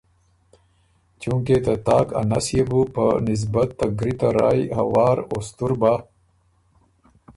[1.21, 5.37] چونکې ته تاک ا نس يې بو په نسبت ته ګری ته رایٛ هوار او
[5.47, 5.93] ستُر بَۀ،